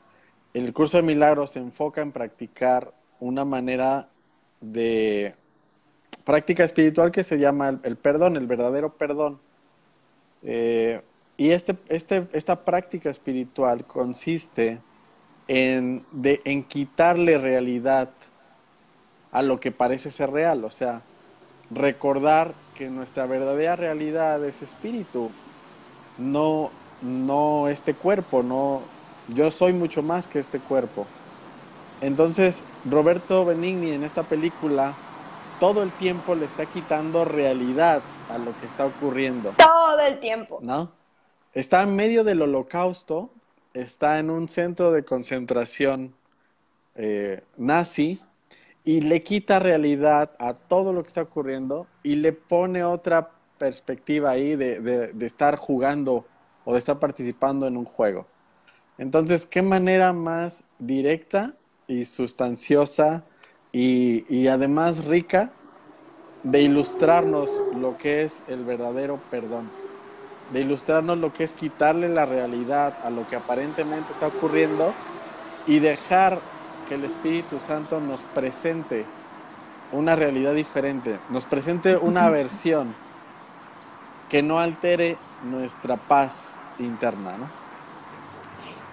[0.53, 4.09] el curso de milagros se enfoca en practicar una manera
[4.61, 5.35] de
[6.23, 9.39] práctica espiritual que se llama el, perdón, el verdadero perdón.
[10.43, 11.01] Eh,
[11.37, 14.79] y este, este, esta práctica espiritual consiste
[15.49, 18.09] en, de, en quitarle realidad
[19.31, 21.01] a lo que parece ser real, o sea,
[21.71, 25.31] recordar que nuestra verdadera realidad es espíritu,
[26.19, 26.69] no,
[27.01, 28.83] no este cuerpo, no,
[29.27, 31.07] yo soy mucho más que este cuerpo.
[32.01, 34.93] Entonces, Roberto Benigni en esta película
[35.59, 39.55] todo el tiempo le está quitando realidad a lo que está ocurriendo.
[39.57, 40.59] Todo el tiempo.
[40.61, 40.91] ¿No?
[41.53, 43.31] Está en medio del holocausto
[43.81, 46.13] está en un centro de concentración
[46.95, 48.19] eh, nazi
[48.83, 54.31] y le quita realidad a todo lo que está ocurriendo y le pone otra perspectiva
[54.31, 56.25] ahí de, estar jugando
[56.65, 58.25] o de estar participando en un juego.
[58.97, 61.53] Entonces, ¿qué manera más directa
[61.87, 63.23] y sustanciosa
[63.71, 65.51] y, y además rica
[66.43, 69.78] de ilustrarnos lo que es el verdadero perdón?
[70.51, 74.93] De ilustrarnos lo que es quitarle la realidad a lo que aparentemente está ocurriendo
[75.67, 76.39] y dejar
[76.87, 79.05] que el Espíritu Santo nos presente
[79.91, 82.95] una realidad diferente, nos presente una versión
[84.29, 87.47] que no altere nuestra paz interna, ¿no?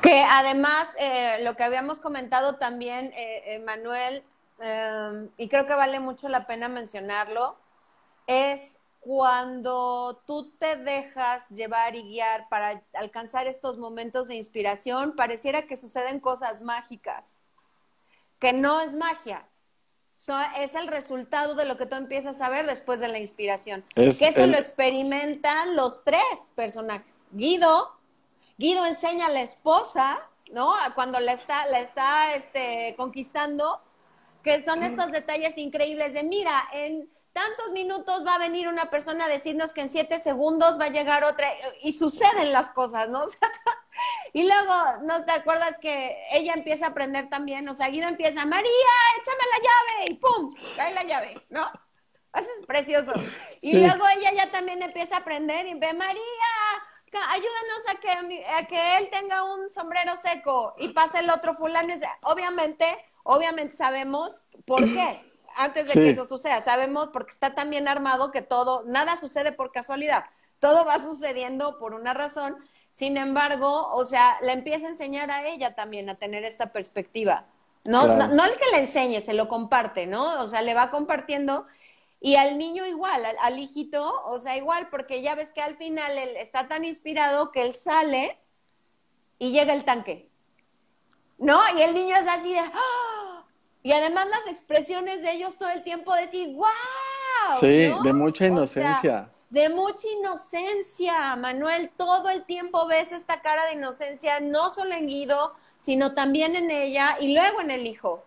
[0.02, 4.22] Que además, eh, lo que habíamos comentado también, eh, Manuel,
[4.60, 7.56] eh, y creo que vale mucho la pena mencionarlo,
[8.26, 15.62] es cuando tú te dejas llevar y guiar para alcanzar estos momentos de inspiración, pareciera
[15.68, 17.24] que suceden cosas mágicas,
[18.40, 19.46] que no es magia,
[20.58, 23.84] es el resultado de lo que tú empiezas a ver después de la inspiración.
[23.94, 26.24] que eso lo experimentan los tres
[26.56, 27.22] personajes.
[27.30, 27.92] Guido,
[28.58, 30.18] Guido enseña a la esposa,
[30.50, 30.74] ¿no?
[30.96, 33.80] Cuando la está, la está este, conquistando,
[34.42, 39.26] que son estos detalles increíbles de, mira, en tantos minutos va a venir una persona
[39.26, 41.46] a decirnos que en siete segundos va a llegar otra
[41.82, 43.26] y suceden las cosas, ¿no?
[44.32, 47.68] y luego, ¿no te acuerdas que ella empieza a aprender también?
[47.68, 48.70] O sea, Guido empieza, María,
[49.20, 50.54] échame la llave y ¡pum!
[50.76, 51.70] Cae la llave, ¿no?
[52.32, 53.12] Eso es precioso.
[53.60, 56.22] Y luego ella ya también empieza a aprender y ve, María,
[57.28, 61.92] ayúdanos a que, a que él tenga un sombrero seco y pasa el otro fulano.
[62.22, 62.86] Obviamente,
[63.24, 65.25] obviamente sabemos por qué
[65.56, 66.60] antes de que eso suceda.
[66.60, 70.24] Sabemos porque está tan bien armado que todo, nada sucede por casualidad.
[70.60, 72.56] Todo va sucediendo por una razón.
[72.90, 77.46] Sin embargo, o sea, le empieza a enseñar a ella también a tener esta perspectiva.
[77.84, 80.40] No, no, el que le enseñe, se lo comparte, ¿no?
[80.40, 81.66] O sea, le va compartiendo.
[82.20, 86.16] Y al niño igual, al, hijito, o sea, igual, porque ya ves que al final
[86.18, 88.38] él está tan inspirado que él sale
[89.38, 90.30] y llega el tanque.
[91.38, 91.60] ¿No?
[91.76, 93.35] Y el niño es así de, ¡ah!
[93.86, 97.60] Y además las expresiones de ellos todo el tiempo decir, wow.
[97.60, 99.30] Sí, de mucha inocencia.
[99.48, 101.92] de mucha inocencia, Manuel.
[101.96, 106.72] Todo el tiempo ves esta cara de inocencia, no solo en Guido, sino también en
[106.72, 108.24] ella y luego en el hijo.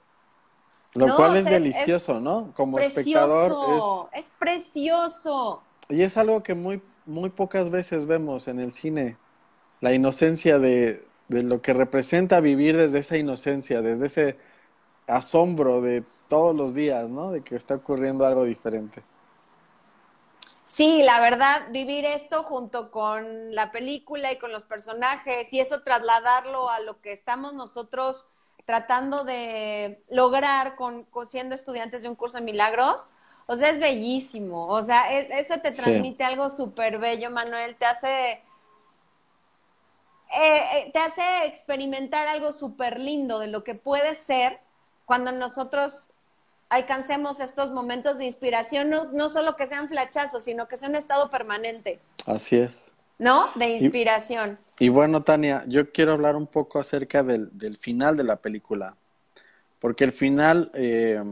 [0.93, 2.53] Lo cual es, delicioso, ¿no?
[2.55, 4.07] Como espectador.
[4.13, 4.27] Es...
[4.27, 5.61] es precioso.
[5.89, 9.17] Y es algo que muy, muy pocas veces vemos en el cine.
[9.81, 14.48] La inocencia de, de lo que representa vivir desde esa inocencia, desde ese
[15.09, 17.31] asombro de todos los días, ¿no?
[17.31, 19.03] De que está ocurriendo algo diferente.
[20.65, 25.81] Sí, la verdad, vivir esto junto con la película y con los personajes y eso
[25.81, 28.29] trasladarlo a lo que estamos nosotros
[28.65, 33.09] tratando de lograr con, siendo estudiantes de un curso de milagros,
[33.47, 34.67] o sea, es bellísimo.
[34.67, 37.75] O sea, eso te transmite algo súper bello, Manuel.
[37.75, 38.41] Te hace, eh,
[40.35, 44.59] eh, te hace experimentar algo súper lindo de lo que puede ser
[45.09, 46.11] cuando nosotros
[46.69, 51.31] alcancemos estos momentos de inspiración, no, solo que sean flachazos, sino que sea un estado
[51.31, 51.99] permanente.
[52.27, 52.93] Así es.
[53.17, 53.47] ¿No?
[53.55, 54.59] De inspiración.
[54.77, 58.93] Y, bueno, Tania, yo quiero hablar un poco acerca del, final de la película,
[59.79, 61.23] porque el final, eh,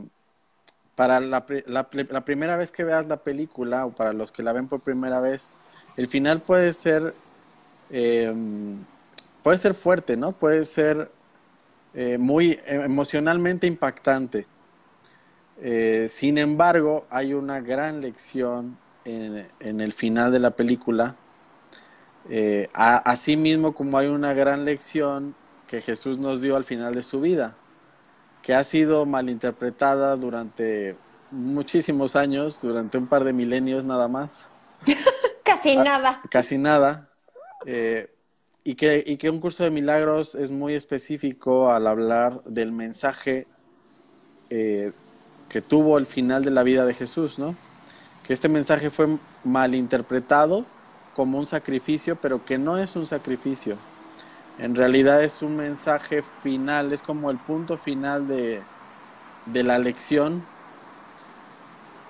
[0.96, 4.80] para la, primera vez que veas la película, o para los que la ven por
[4.80, 5.52] primera vez,
[5.98, 7.14] el final puede ser,
[7.92, 8.34] eh,
[9.44, 10.32] puede ser fuerte, ¿no?
[10.32, 11.12] Puede ser
[11.94, 14.46] eh, muy emocionalmente impactante.
[15.62, 21.16] Eh, sin embargo, hay una gran lección en, el final de la película,
[22.30, 25.34] eh, así mismo como hay una gran lección
[25.66, 27.56] que Jesús nos dio al final de su vida,
[28.42, 30.98] que ha sido malinterpretada durante
[31.32, 34.48] muchísimos años, durante un par de milenios nada más.
[35.44, 36.22] casi ah, nada.
[36.30, 37.10] Casi nada.
[37.66, 38.14] Eh,
[38.68, 43.50] y, que, y que un curso de milagros es muy específico al hablar del mensaje
[44.50, 44.94] eh,
[45.48, 47.64] que tuvo el final de la vida de Jesús, ¿no?
[48.24, 50.76] Que este mensaje fue malinterpretado
[51.14, 53.86] como un sacrificio, pero que no es un sacrificio.
[54.58, 58.70] En realidad es un mensaje final, es como el punto final de,
[59.46, 60.52] de la lección,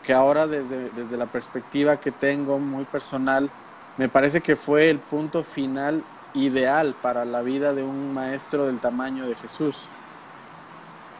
[0.02, 3.54] que ahora desde, desde la perspectiva que tengo muy personal,
[3.96, 8.80] me parece que fue el punto final ideal para la vida de un maestro del
[8.80, 9.94] tamaño de Jesús.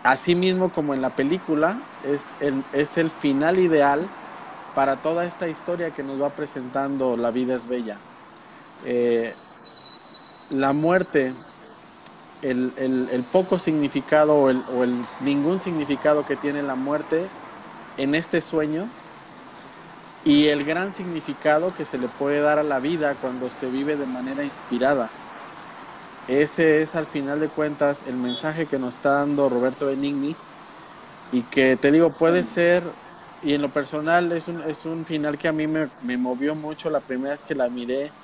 [0.04, 4.10] Así mismo como en la película, es el, es el final ideal
[4.74, 7.98] para toda esta historia que nos va presentando La vida es bella.
[8.86, 9.36] Eh,
[10.50, 11.34] la muerte,
[12.42, 17.28] el, el, poco significado o o el ningún significado que tiene la muerte
[17.98, 18.88] en este sueño
[20.24, 23.98] y el gran significado que se le puede dar a la vida cuando se vive
[23.98, 25.18] de manera inspirada.
[26.28, 30.42] Ese es al final de cuentas el mensaje que nos está dando Roberto Benigni
[31.32, 32.98] y que te digo, puede ser,
[33.42, 36.56] y en lo personal es un, es un final que a mí me, me movió
[36.56, 38.16] mucho la primera vez que la miré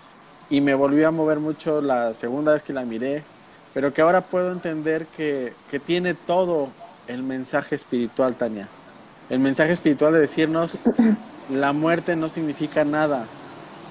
[0.49, 3.29] y me volvió a mover mucho la segunda vez que la miré,
[3.73, 8.75] pero que ahora puedo entender que, que tiene todo el mensaje espiritual, Tania.
[9.29, 10.82] El mensaje espiritual de decirnos,
[11.49, 13.25] la muerte no significa nada.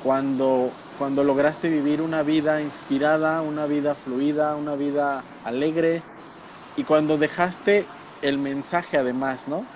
[0.03, 6.03] Cuando cuando lograste vivir una vida inspirada, una vida fluida, una vida alegre
[6.77, 7.87] y cuando dejaste
[8.21, 9.67] el mensaje además, ¿no?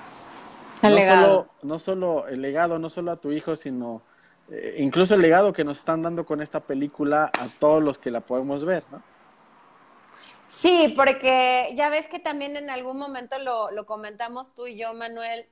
[0.83, 1.27] El no, legado.
[1.27, 4.03] Solo, no solo el legado, no solo a tu hijo, sino
[4.51, 8.11] eh, incluso el legado que nos están dando con esta película a todos los que
[8.11, 9.03] la podemos ver, ¿no?
[10.49, 14.95] Sí, porque ya ves que también en algún momento lo, lo comentamos tú y yo,
[14.95, 15.49] Manuel,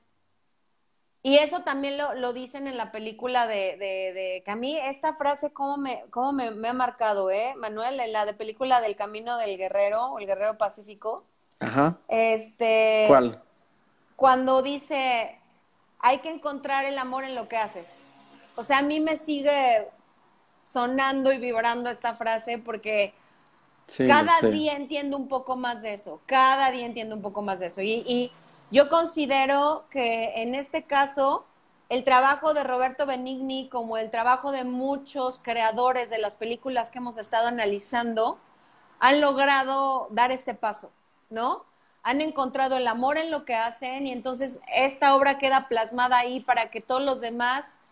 [1.26, 5.14] y eso también lo, lo dicen en la película de, de, que a mí esta
[5.14, 7.98] frase, ¿cómo, me, cómo me, ha marcado, eh, Manuel?
[7.98, 11.24] En la de película del Camino del Guerrero, o el Guerrero Pacífico.
[11.60, 11.96] Ajá.
[12.08, 13.06] Este.
[13.08, 13.42] ¿Cuál?
[14.16, 15.40] Cuando dice,
[15.98, 18.02] hay que encontrar el amor en lo que haces.
[18.54, 19.88] O sea, a mí me sigue
[20.66, 23.14] sonando y vibrando esta frase porque
[23.96, 26.20] cada día entiendo un poco más de eso.
[26.26, 27.80] Cada día entiendo un poco más de eso.
[27.80, 28.30] y, y
[28.74, 31.44] yo considero que en este caso
[31.88, 36.98] el trabajo de Roberto Benigni, como el trabajo de muchos creadores de las películas que
[36.98, 38.40] hemos estado analizando,
[38.98, 40.90] han logrado dar este paso,
[41.30, 41.64] ¿no?
[42.02, 46.40] Han encontrado el amor en lo que hacen y entonces esta obra queda plasmada ahí
[46.40, 47.82] para que todos los demás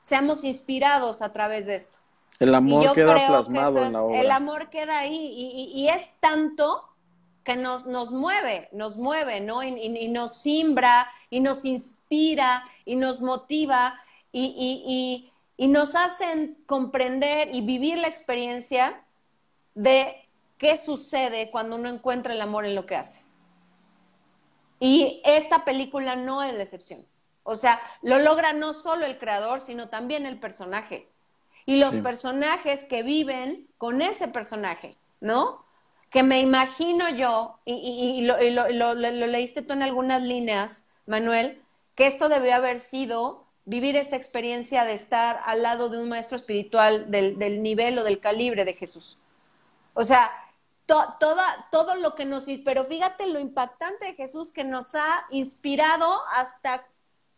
[0.00, 1.98] seamos inspirados a través de esto.
[2.40, 4.20] El amor queda plasmado en la obra.
[4.20, 6.82] El amor queda ahí y es tanto
[7.46, 9.62] que nos, nos mueve, nos mueve, ¿no?
[9.62, 13.98] Y, nos simbra, y nos inspira, y nos motiva,
[14.32, 19.02] y, y nos hacen comprender y vivir la experiencia
[19.74, 20.28] de
[20.58, 23.24] qué sucede cuando uno encuentra el amor en lo que hace.
[24.80, 27.06] Y esta película no es la excepción.
[27.44, 31.08] O sea, lo logra no solo el creador, sino también el personaje.
[31.64, 35.65] Y los personajes que viven con ese personaje, ¿no?
[36.16, 41.62] Que me imagino yo, y, lo, leíste tú en algunas líneas, Manuel,
[41.94, 46.38] que esto debió haber sido vivir esta experiencia de estar al lado de un maestro
[46.38, 49.18] espiritual del, nivel o del calibre de Jesús.
[49.92, 50.32] O sea,
[50.86, 52.46] todo lo que nos...
[52.64, 56.86] Pero fíjate lo impactante de Jesús que nos ha inspirado hasta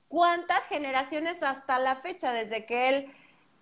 [0.06, 3.12] cuántas generaciones hasta la fecha, desde que él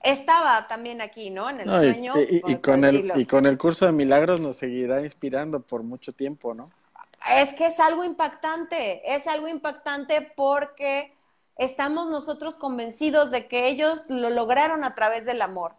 [0.07, 1.50] estaba también aquí, ¿no?
[1.50, 2.14] En el sueño.
[2.16, 6.54] Y, con el, y con el curso de milagros nos seguirá inspirando por mucho tiempo,
[6.54, 6.70] ¿no?
[7.28, 11.12] Es que es algo impactante, es algo impactante porque
[11.57, 15.74] estamos nosotros convencidos de que ellos lo lograron a través del amor,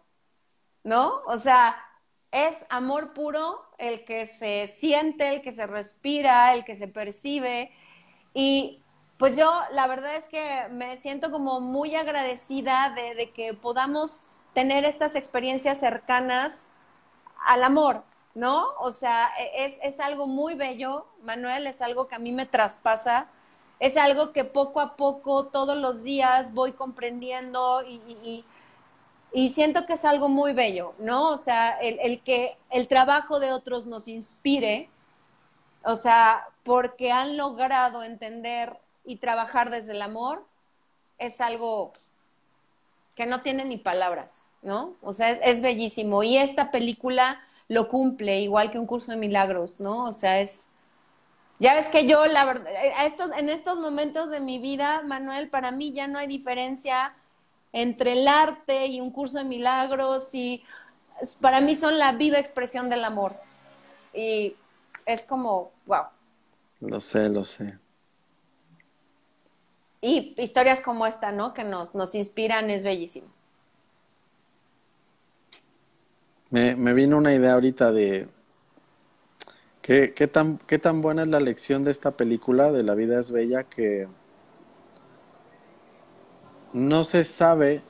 [0.84, 1.22] ¿no?
[1.26, 1.76] O sea,
[2.30, 7.70] es amor puro el que se siente, el que se respira, el que se percibe.
[8.34, 8.82] Y
[9.18, 14.84] pues yo la verdad es que me siento como muy agradecida de, que podamos tener
[14.84, 16.68] estas experiencias cercanas
[17.44, 18.04] al amor,
[18.34, 18.68] ¿no?
[18.78, 22.46] O sea, e, es, es, algo muy bello, Manuel, es algo que a mí me
[22.46, 23.28] traspasa,
[23.80, 28.44] es algo que poco a poco, todos los días voy comprendiendo y
[29.32, 31.30] y siento que es algo muy bello, ¿no?
[31.30, 34.88] O sea, el, que el trabajo de otros nos inspire,
[35.84, 38.78] o sea, porque han logrado entender
[39.08, 40.44] y trabajar desde el amor,
[41.16, 41.94] es algo
[43.16, 44.96] que no tiene ni palabras, ¿no?
[45.00, 46.22] O sea, es, bellísimo.
[46.22, 50.04] Y esta película lo cumple, igual que un curso de milagros, ¿no?
[50.04, 50.76] O sea, es...
[51.58, 52.70] Ya ves que yo, la verdad,
[53.06, 57.14] estos, en estos momentos de mi vida, Manuel, para mí ya no hay diferencia
[57.72, 60.62] entre el arte y un curso de milagros y
[61.40, 63.34] para mí son la viva expresión del amor.
[64.12, 64.54] Y
[65.06, 66.04] es como, wow.
[66.80, 67.78] Lo sé, lo sé.
[70.00, 71.54] Y historias como esta, ¿no?
[71.54, 73.28] Que nos, nos inspiran, es bellísimo.
[76.50, 78.28] Me, me vino una idea ahorita de
[79.82, 83.18] qué, qué, tan, qué tan buena es la lección de esta película, de La vida
[83.18, 84.08] es bella, que
[86.72, 87.82] no se sabe,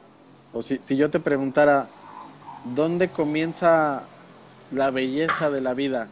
[0.53, 1.89] o si, si yo te preguntara,
[2.75, 4.03] ¿dónde comienza
[4.71, 6.09] la belleza de la vida?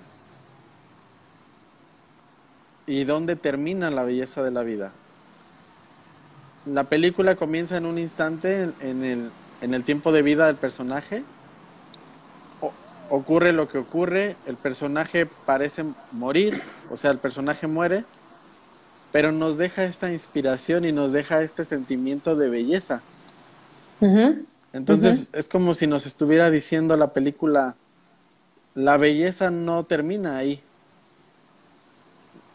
[2.86, 4.92] ¿Y dónde termina la belleza de la vida?
[6.67, 11.25] La película comienza en un instante en el, en el tiempo de vida del personaje.
[13.09, 18.05] ocurre lo que ocurre, el personaje parece morir, o sea, el personaje muere
[19.11, 23.09] pero nos deja esta inspiración y nos deja este sentimiento de belleza.
[24.73, 27.81] Entonces es como si nos estuviera diciendo la película,
[28.75, 30.69] la belleza no termina ahí,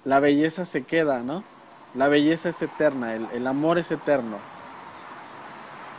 [0.04, 1.50] la belleza se queda, ¿no?
[1.94, 4.50] La belleza es eterna, el, el amor es eterno.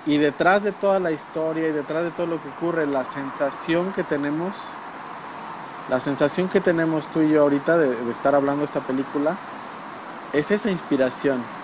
[0.04, 3.92] Y detrás de toda la historia y detrás de todo lo que ocurre, la sensación
[3.92, 4.80] que tenemos,
[5.86, 9.44] la sensación que tenemos tú y yo ahorita de, de estar hablando de esta película,
[10.32, 11.54] es esa inspiración,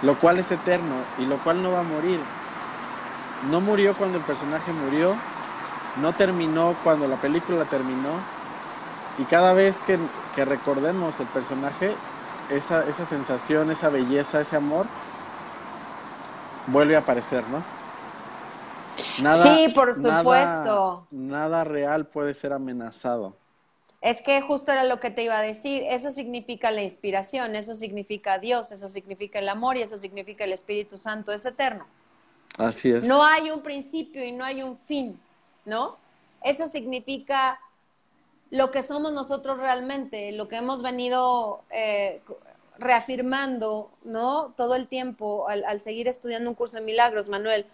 [0.00, 2.32] lo cual es eterno y lo cual no va a morir.
[3.40, 5.28] No murió cuando el personaje murió,
[5.94, 8.32] no terminó cuando la película terminó,
[9.16, 10.10] y cada vez que,
[10.44, 12.06] recordemos el personaje,
[12.50, 14.86] esa, esa sensación, esa belleza, ese amor,
[16.66, 17.62] vuelve a aparecer, ¿no?
[19.20, 21.06] Nada, sí, por supuesto.
[21.10, 23.36] nada real puede ser amenazado.
[24.00, 27.74] Es que justo era lo que te iba a decir, eso significa la inspiración, eso
[27.74, 31.86] significa Dios, eso significa el amor y eso significa el Espíritu Santo, es eterno.
[32.58, 33.04] Así es.
[33.04, 35.18] No hay un principio y no hay un fin,
[35.64, 35.96] ¿no?
[36.42, 37.58] Eso significa
[38.54, 42.22] lo que somos nosotros realmente, lo que hemos venido eh,
[42.78, 44.54] reafirmando, ¿no?
[44.56, 47.66] Todo el tiempo al, al seguir estudiando un curso de milagros, Manuel.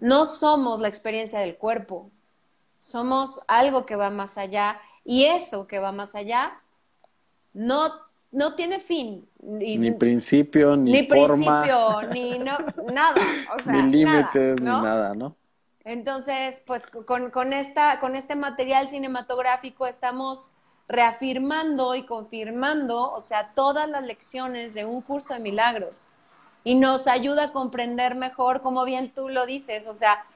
[0.00, 2.10] No somos la experiencia del cuerpo,
[2.78, 6.60] somos algo que va más allá y eso que va más allá
[7.54, 7.90] no,
[8.30, 9.26] no tiene fin.
[9.40, 12.58] Ni, principio, ni, ni principio, ni no,
[12.92, 13.14] nada.
[13.64, 15.34] ni límites, ni nada, ¿no?
[15.88, 20.50] Entonces, pues con, con, esta, con este material cinematográfico estamos
[20.86, 26.06] reafirmando y confirmando, o sea, todas las lecciones de un curso de milagros.
[26.62, 30.26] Y nos ayuda a comprender mejor, como bien tú lo dices, o sea,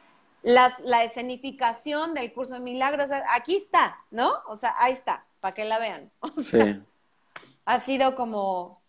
[0.43, 4.33] la escenificación del curso de milagros, aquí está, ¿no?
[4.47, 6.11] O sea, ahí está, para que la vean.
[6.43, 6.83] sí.
[7.67, 8.81] Ha sido como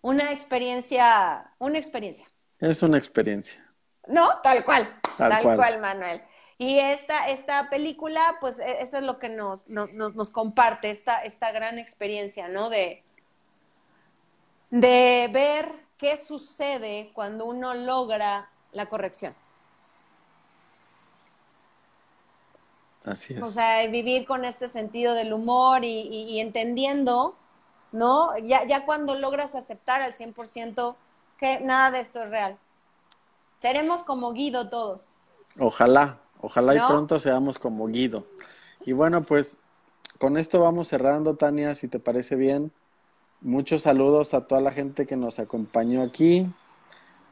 [0.00, 2.24] una experiencia, una experiencia.
[2.60, 3.67] Es una experiencia.
[4.08, 5.80] No, tal cual, tal, cual.
[5.80, 6.22] Manuel.
[6.56, 11.22] Y esta, esta película, pues e, eso es lo que nos, nos, nos comparte, esta,
[11.22, 12.70] esta gran experiencia, ¿no?
[12.70, 13.04] De,
[14.70, 19.34] de ver qué sucede cuando uno logra la corrección.
[23.04, 23.42] Así es.
[23.42, 27.36] O sea, vivir con este sentido del humor y, entendiendo,
[27.92, 28.36] ¿no?
[28.38, 30.96] Ya, ya cuando logras aceptar al 100%
[31.38, 32.58] que nada de esto es real.
[33.58, 35.12] Seremos como Guido todos.
[35.58, 38.26] Ojalá, ojalá y pronto seamos como Guido.
[38.86, 39.60] Y bueno, pues
[40.18, 42.72] con esto vamos cerrando, Tania, si te parece bien.
[43.40, 46.48] Muchos saludos a toda la gente que nos acompañó aquí.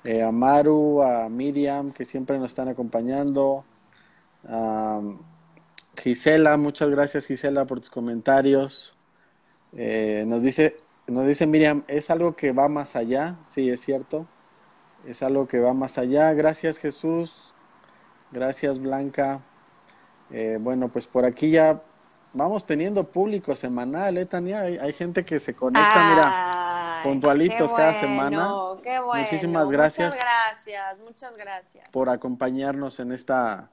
[0.04, 3.64] eh, a Maru, a Miriam, que siempre nos están acompañando.
[5.96, 8.94] Gisela, muchas gracias Gisela por tus comentarios.
[9.72, 14.26] Eh, nos dice, nos dice Miriam, es algo que va más allá, sí, es cierto.
[15.06, 16.32] Es algo que va más allá.
[16.32, 17.54] Gracias Jesús.
[18.32, 19.40] Gracias Blanca.
[20.30, 21.80] Eh, bueno, pues por aquí ya
[22.32, 24.60] vamos teniendo público semanal, ¿eh, Tania?
[24.60, 28.52] Hay, gente que se conecta, mira, puntualitos cada semana.
[28.82, 29.22] Qué bueno.
[29.22, 30.12] Muchísimas gracias.
[30.12, 31.88] Muchas gracias, muchas gracias.
[31.90, 33.70] Por acompañarnos en esta,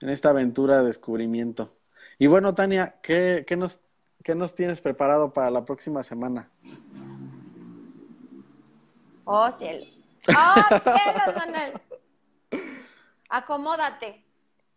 [0.00, 1.76] en esta aventura de descubrimiento.
[2.18, 3.80] Y bueno, Tania, ¿qué, qué nos,
[4.24, 6.50] ¿qué nos tienes preparado para la próxima semana?
[9.24, 9.99] Oh, cielos.
[10.28, 11.72] Oh, cielos, Manuel.
[13.30, 14.24] Acomódate.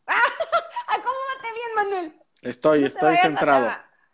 [0.87, 2.21] Acomódate bien, Manuel.
[2.41, 3.71] Estoy, estoy centrado.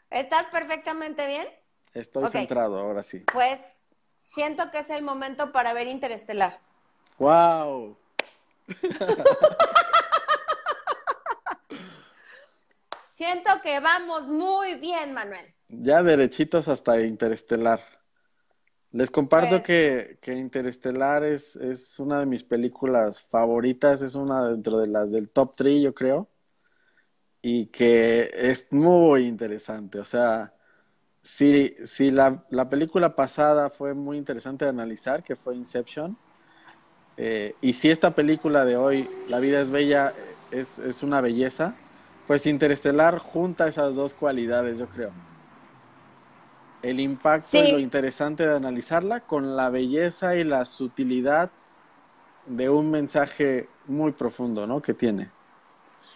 [0.09, 1.47] ¿Estás perfectamente bien?
[1.93, 3.19] Estoy centrado, ahora sí.
[3.31, 3.59] Pues
[4.21, 6.59] siento que es el momento para ver Interestelar.
[7.17, 7.97] ¡Wow!
[13.09, 15.53] siento que vamos muy bien, Manuel.
[15.67, 17.98] Ya derechitos hasta Interestelar.
[18.91, 24.47] Les comparto pues que, que, Interestelar es, es una de mis películas favoritas, es una
[24.47, 26.27] dentro de las del top 3, yo creo
[27.41, 29.99] y que es muy interesante.
[29.99, 30.53] O sea,
[31.21, 36.17] si, si la, la, película pasada fue muy interesante de analizar, que fue Inception,
[37.17, 40.13] eh, y si esta película de hoy, La vida es bella,
[40.51, 41.75] es, es una belleza,
[42.27, 45.11] pues Interestelar junta esas dos cualidades, yo creo.
[46.81, 51.51] El impacto y lo interesante de analizarla con la belleza y la sutilidad
[52.45, 54.81] de un mensaje muy profundo, ¿no?
[54.81, 55.29] Que tiene.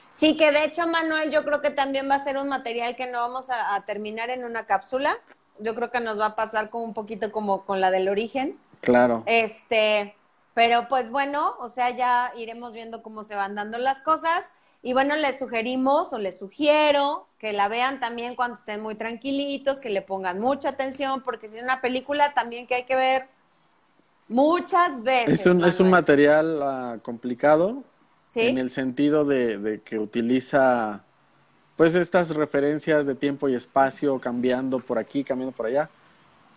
[0.09, 3.09] Sí, que de hecho, Manuel, yo creo que también va a ser un material que
[3.09, 5.11] no vamos a, terminar en una cápsula.
[5.59, 8.57] Yo creo que nos va a pasar como un poquito como con la del origen.
[8.82, 9.24] Claro.
[9.26, 10.16] Este,
[10.53, 14.53] pero pues bueno, o sea, ya iremos viendo cómo se van dando las cosas.
[14.84, 19.79] Y bueno, les sugerimos o les sugiero que la vean también cuando estén muy tranquilitos,
[19.79, 23.27] que le pongan mucha atención, porque si es una película también que hay que ver
[24.27, 25.39] muchas veces.
[25.39, 27.84] Es un, es un material ah, complicado,
[28.36, 31.03] en el sentido de, que utiliza
[31.75, 35.89] pues estas referencias de tiempo y espacio cambiando por aquí, cambiando por allá.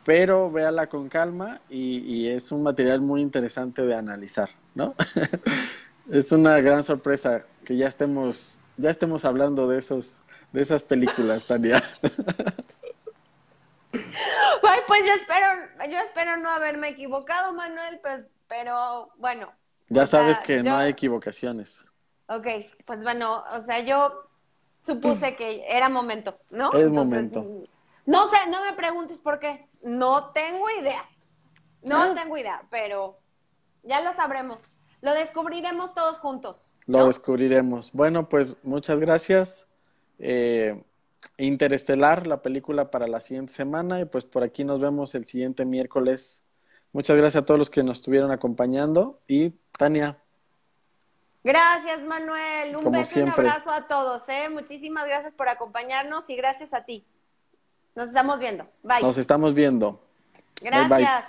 [0.04, 4.94] Pero véala con calma y, es un material muy interesante de analizar, ¿no?
[6.11, 11.46] es una gran sorpresa que ya estemos, ya estemos hablando de esos, de esas películas,
[11.46, 11.82] Tania.
[13.92, 15.46] Ay, pues yo espero,
[15.90, 19.52] yo espero no haberme equivocado, Manuel, pues, pero bueno,
[19.88, 21.84] ya sabes que no hay equivocaciones.
[22.28, 22.46] Ok,
[22.84, 24.28] pues bueno, o sea, yo
[24.82, 26.72] supuse que era momento, ¿no?
[26.72, 27.46] Es momento.
[28.04, 29.68] No sé, no me preguntes por qué.
[29.84, 31.04] No tengo idea.
[31.82, 32.14] No ah.
[32.14, 33.18] tengo idea, pero
[33.82, 34.72] ya lo sabremos.
[35.03, 36.76] Lo descubriremos todos juntos.
[36.86, 37.92] Lo descubriremos.
[37.92, 39.66] Bueno, pues muchas gracias.
[40.18, 40.82] Eh,
[41.38, 44.01] Interestelar, la película para la siguiente semana.
[44.01, 46.44] Y pues por aquí nos vemos el siguiente miércoles
[46.97, 50.16] Muchas gracias a todos los que nos estuvieron acompañando y Tania.
[51.44, 52.74] Gracias, Manuel.
[52.74, 54.26] Un beso y un abrazo a todos.
[54.30, 54.49] ¿eh?
[54.49, 57.05] Muchísimas gracias por acompañarnos y gracias a ti.
[57.94, 58.66] Nos estamos viendo.
[58.82, 59.03] Bye.
[59.03, 60.01] Nos estamos viendo.
[60.62, 61.24] Gracias.